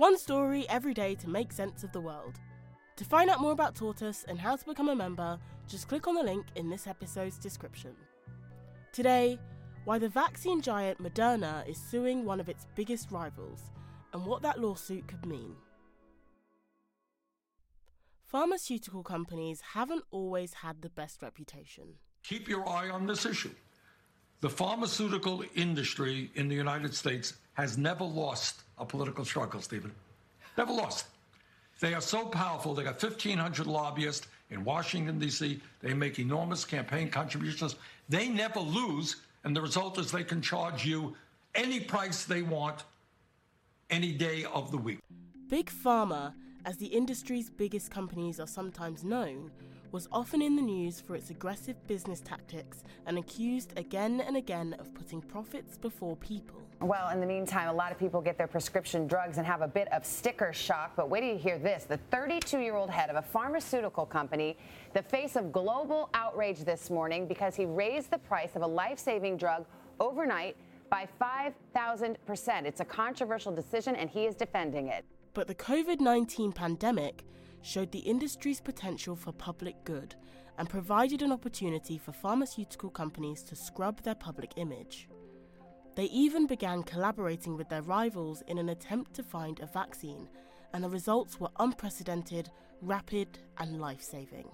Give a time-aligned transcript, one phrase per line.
[0.00, 2.40] One story every day to make sense of the world.
[2.96, 6.14] To find out more about Tortoise and how to become a member, just click on
[6.14, 7.94] the link in this episode's description.
[8.92, 9.38] Today,
[9.84, 13.60] why the vaccine giant Moderna is suing one of its biggest rivals,
[14.14, 15.54] and what that lawsuit could mean.
[18.24, 21.96] Pharmaceutical companies haven't always had the best reputation.
[22.22, 23.52] Keep your eye on this issue.
[24.40, 29.92] The pharmaceutical industry in the United States has never lost a political struggle, Stephen.
[30.56, 31.06] Never lost.
[31.80, 32.74] They are so powerful.
[32.74, 35.60] They got 1,500 lobbyists in Washington, D.C.
[35.80, 37.76] They make enormous campaign contributions.
[38.08, 41.16] They never lose, and the result is they can charge you
[41.54, 42.84] any price they want
[43.88, 44.98] any day of the week.
[45.48, 49.50] Big Pharma, as the industry's biggest companies are sometimes known,
[49.90, 54.76] was often in the news for its aggressive business tactics and accused again and again
[54.78, 56.62] of putting profits before people.
[56.82, 59.68] Well, in the meantime, a lot of people get their prescription drugs and have a
[59.68, 60.92] bit of sticker shock.
[60.96, 64.56] But wait till you hear this the 32 year old head of a pharmaceutical company,
[64.94, 68.98] the face of global outrage this morning because he raised the price of a life
[68.98, 69.66] saving drug
[70.00, 70.56] overnight
[70.88, 72.64] by 5,000%.
[72.64, 75.04] It's a controversial decision, and he is defending it.
[75.34, 77.24] But the COVID 19 pandemic
[77.60, 80.14] showed the industry's potential for public good
[80.56, 85.08] and provided an opportunity for pharmaceutical companies to scrub their public image.
[86.00, 90.30] They even began collaborating with their rivals in an attempt to find a vaccine,
[90.72, 92.48] and the results were unprecedented,
[92.80, 94.48] rapid, and life saving.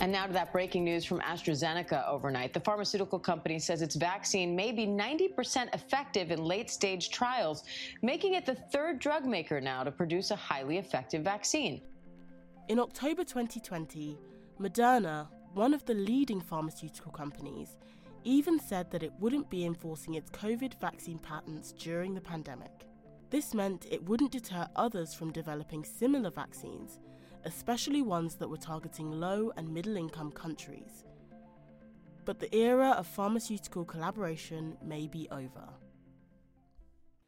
[0.00, 2.54] And now to that breaking news from AstraZeneca overnight.
[2.54, 7.64] The pharmaceutical company says its vaccine may be 90% effective in late stage trials,
[8.00, 11.82] making it the third drug maker now to produce a highly effective vaccine.
[12.68, 14.16] In October 2020,
[14.58, 17.76] Moderna, one of the leading pharmaceutical companies,
[18.26, 22.84] even said that it wouldn't be enforcing its COVID vaccine patents during the pandemic.
[23.30, 26.98] This meant it wouldn't deter others from developing similar vaccines,
[27.44, 31.04] especially ones that were targeting low and middle income countries.
[32.24, 35.68] But the era of pharmaceutical collaboration may be over.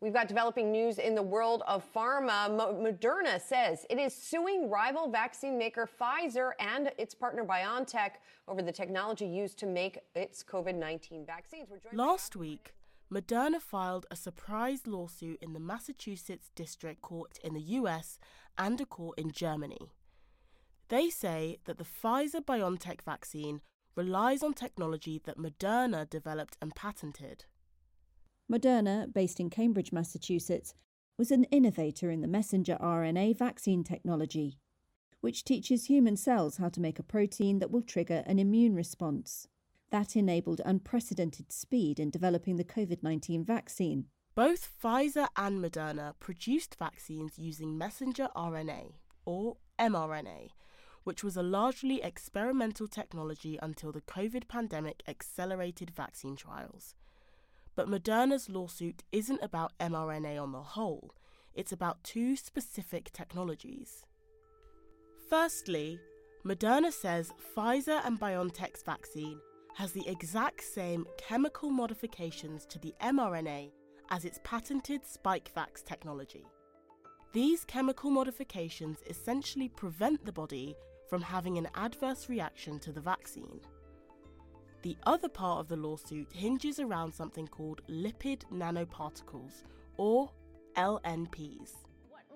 [0.01, 2.49] We've got developing news in the world of pharma.
[2.49, 8.13] Moderna says it is suing rival vaccine maker Pfizer and its partner BioNTech
[8.47, 11.69] over the technology used to make its COVID 19 vaccines.
[11.93, 12.75] Last week,
[13.13, 18.21] Moderna filed a surprise lawsuit in the Massachusetts District Court in the US
[18.57, 19.91] and a court in Germany.
[20.91, 23.63] They say that the Pfizer BioNTech vaccine
[23.97, 27.47] relies on technology that Moderna developed and patented.
[28.51, 30.75] Moderna, based in Cambridge, Massachusetts,
[31.19, 34.57] was an innovator in the messenger RNA vaccine technology,
[35.21, 39.49] which teaches human cells how to make a protein that will trigger an immune response.
[39.91, 44.07] That enabled unprecedented speed in developing the COVID 19 vaccine.
[44.35, 48.93] Both Pfizer and Moderna produced vaccines using messenger RNA,
[49.27, 50.51] or mRNA,
[51.05, 56.95] which was a largely experimental technology until the COVID pandemic accelerated vaccine trials.
[57.79, 61.15] But Moderna's lawsuit isn't about mRNA on the whole,
[61.55, 64.05] it's about two specific technologies.
[65.31, 66.01] Firstly,
[66.45, 69.39] Moderna says Pfizer and BioNTech's vaccine
[69.77, 73.71] has the exact same chemical modifications to the mRNA
[74.11, 76.47] as its patented SpikeVax technology.
[77.33, 80.75] These chemical modifications essentially prevent the body
[81.09, 83.61] from having an adverse reaction to the vaccine.
[84.83, 89.65] The other part of the lawsuit hinges around something called lipid nanoparticles,
[89.97, 90.31] or
[90.77, 91.88] LNPs.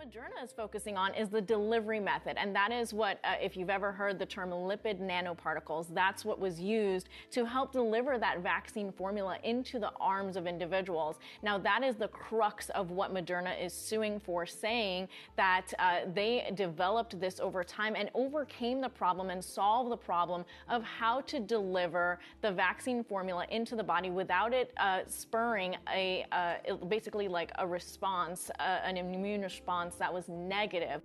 [0.03, 3.71] Moderna is focusing on is the delivery method, and that is what, uh, if you've
[3.71, 8.91] ever heard the term lipid nanoparticles, that's what was used to help deliver that vaccine
[8.91, 11.21] formula into the arms of individuals.
[11.43, 16.51] Now, that is the crux of what Moderna is suing for, saying that uh, they
[16.57, 21.39] developed this over time and overcame the problem and solved the problem of how to
[21.39, 26.55] deliver the vaccine formula into the body without it uh, spurring a uh,
[26.89, 31.03] basically like a response, uh, an immune response that was negative.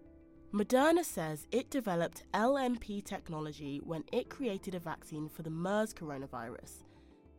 [0.53, 6.83] Moderna says it developed LNP technology when it created a vaccine for the MERS coronavirus.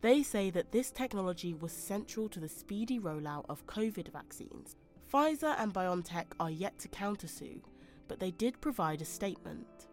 [0.01, 4.77] They say that this technology was central to the speedy rollout of COVID vaccines.
[5.13, 7.61] Pfizer and BioNTech are yet to countersue,
[8.07, 9.89] but they did provide a statement.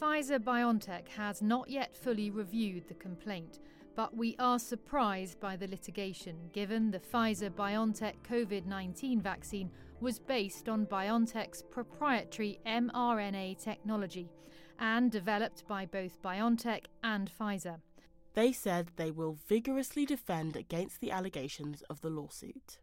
[0.00, 3.58] Pfizer BioNTech has not yet fully reviewed the complaint,
[3.94, 10.18] but we are surprised by the litigation given the Pfizer BioNTech COVID 19 vaccine was
[10.18, 14.30] based on BioNTech's proprietary mRNA technology
[14.78, 17.80] and developed by both BioNTech and Pfizer.
[18.34, 22.78] They said they will vigorously defend against the allegations of the lawsuit.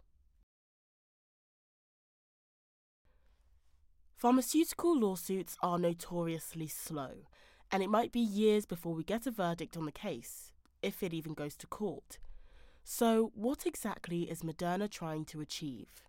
[4.15, 7.25] Pharmaceutical lawsuits are notoriously slow,
[7.71, 11.13] and it might be years before we get a verdict on the case, if it
[11.13, 12.19] even goes to court.
[12.83, 16.03] So, what exactly is Moderna trying to achieve?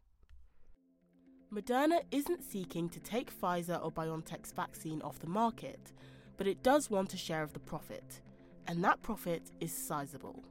[1.53, 5.93] Moderna isn't seeking to take Pfizer or BioNTech's vaccine off the market,
[6.37, 8.21] but it does want a share of the profit,
[8.67, 10.45] and that profit is sizable.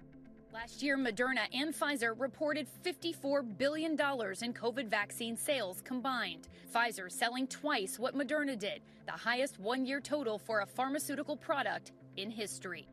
[0.53, 6.49] Last year, Moderna and Pfizer reported $54 billion in COVID vaccine sales combined.
[6.73, 11.91] Pfizer selling twice what Moderna did, the highest one year total for a pharmaceutical product
[12.17, 12.89] in history.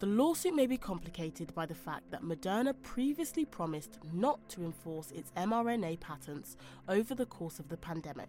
[0.00, 5.10] The lawsuit may be complicated by the fact that Moderna previously promised not to enforce
[5.10, 6.56] its mRNA patents
[6.88, 8.28] over the course of the pandemic.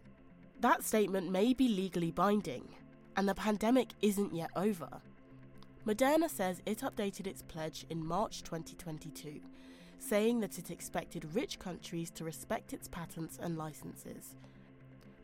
[0.61, 2.67] That statement may be legally binding,
[3.15, 4.89] and the pandemic isn't yet over.
[5.85, 9.39] Moderna says it updated its pledge in March 2022,
[9.99, 14.35] saying that it expected rich countries to respect its patents and licenses.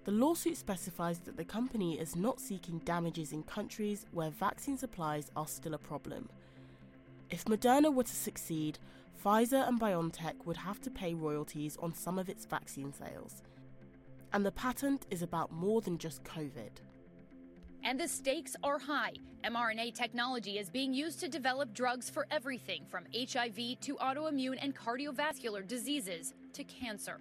[0.06, 5.32] The lawsuit specifies that the company is not seeking damages in countries where vaccine supplies
[5.36, 6.30] are still a problem.
[7.32, 8.78] If Moderna were to succeed,
[9.24, 13.42] Pfizer and BioNTech would have to pay royalties on some of its vaccine sales.
[14.32, 16.70] And the patent is about more than just COVID.
[17.84, 19.14] And the stakes are high.
[19.44, 24.76] mRNA technology is being used to develop drugs for everything from HIV to autoimmune and
[24.76, 27.20] cardiovascular diseases to cancer.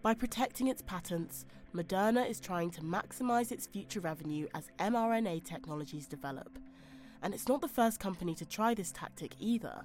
[0.00, 6.06] By protecting its patents, Moderna is trying to maximize its future revenue as mRNA technologies
[6.06, 6.58] develop.
[7.20, 9.82] And it's not the first company to try this tactic either.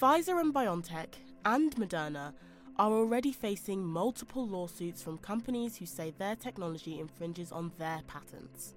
[0.00, 1.14] Pfizer and BioNTech
[1.44, 2.32] and Moderna
[2.78, 8.74] are already facing multiple lawsuits from companies who say their technology infringes on their patents.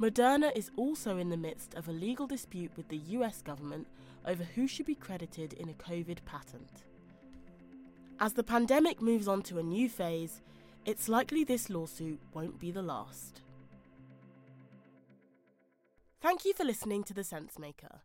[0.00, 3.86] Moderna is also in the midst of a legal dispute with the US government
[4.24, 6.84] over who should be credited in a COVID patent.
[8.18, 10.40] As the pandemic moves on to a new phase,
[10.86, 13.42] it's likely this lawsuit won't be the last.
[16.22, 18.00] Thank you for listening to The Sensemaker.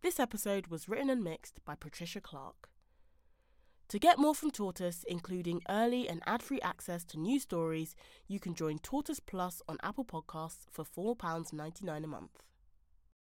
[0.00, 2.70] This episode was written and mixed by Patricia Clark.
[3.88, 7.94] To get more from Tortoise, including early and ad free access to new stories,
[8.28, 12.42] you can join Tortoise Plus on Apple Podcasts for £4.99 a month.